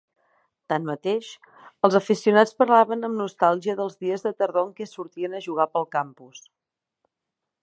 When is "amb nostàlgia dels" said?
3.09-4.01